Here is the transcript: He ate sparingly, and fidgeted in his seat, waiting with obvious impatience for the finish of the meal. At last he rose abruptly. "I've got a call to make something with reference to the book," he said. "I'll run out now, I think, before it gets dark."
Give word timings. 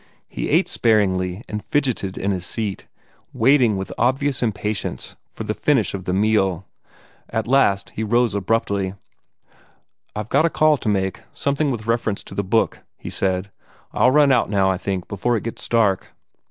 He 0.27 0.49
ate 0.49 0.67
sparingly, 0.67 1.43
and 1.47 1.63
fidgeted 1.63 2.17
in 2.17 2.31
his 2.31 2.43
seat, 2.43 2.87
waiting 3.33 3.77
with 3.77 3.93
obvious 3.99 4.41
impatience 4.41 5.15
for 5.29 5.43
the 5.43 5.53
finish 5.53 5.93
of 5.93 6.05
the 6.05 6.11
meal. 6.11 6.65
At 7.29 7.45
last 7.45 7.91
he 7.91 8.03
rose 8.03 8.33
abruptly. 8.33 8.95
"I've 10.15 10.29
got 10.29 10.43
a 10.45 10.49
call 10.49 10.77
to 10.77 10.89
make 10.89 11.21
something 11.35 11.69
with 11.69 11.85
reference 11.85 12.23
to 12.23 12.33
the 12.33 12.43
book," 12.43 12.81
he 12.97 13.11
said. 13.11 13.51
"I'll 13.91 14.09
run 14.09 14.31
out 14.31 14.49
now, 14.49 14.71
I 14.71 14.77
think, 14.77 15.07
before 15.07 15.37
it 15.37 15.43
gets 15.43 15.69
dark." 15.69 16.07